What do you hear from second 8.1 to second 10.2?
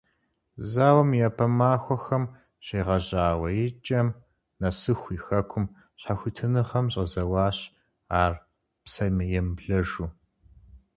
ар псэемыблэжу.